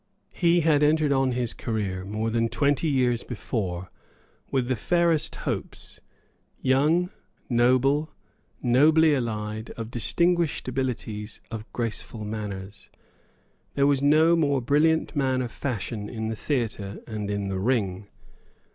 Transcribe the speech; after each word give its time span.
He 0.33 0.61
had 0.61 0.81
entered 0.81 1.11
on 1.11 1.33
his 1.33 1.53
career, 1.53 2.03
more 2.03 2.31
than 2.31 2.49
twenty 2.49 2.87
years 2.87 3.21
before, 3.21 3.91
with 4.49 4.67
the 4.67 4.75
fairest 4.75 5.35
hopes, 5.35 6.01
young, 6.59 7.11
noble, 7.51 8.09
nobly 8.63 9.13
allied, 9.13 9.69
of 9.77 9.91
distinguished 9.91 10.67
abilities, 10.67 11.39
of 11.51 11.71
graceful 11.71 12.25
manners. 12.25 12.89
There 13.75 13.85
was 13.85 14.01
no 14.01 14.35
more 14.35 14.59
brilliant 14.59 15.15
man 15.15 15.39
of 15.43 15.51
fashion 15.51 16.09
in 16.09 16.29
the 16.29 16.35
theatre 16.35 16.97
and 17.05 17.29
in 17.29 17.49
the 17.49 17.59
ring. 17.59 18.07